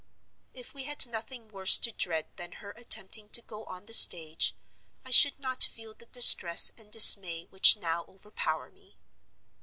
"If 0.55 0.73
we 0.73 0.85
had 0.85 1.05
nothing 1.05 1.47
worse 1.49 1.77
to 1.77 1.91
dread 1.91 2.25
than 2.35 2.53
her 2.53 2.71
attempting 2.71 3.29
to 3.29 3.41
go 3.43 3.65
on 3.65 3.85
the 3.85 3.93
stage, 3.93 4.55
I 5.05 5.11
should 5.11 5.39
not 5.39 5.63
feel 5.63 5.93
the 5.93 6.07
distress 6.07 6.71
and 6.75 6.91
dismay 6.91 7.43
which 7.51 7.77
now 7.77 8.05
overpower 8.07 8.71
me. 8.71 8.97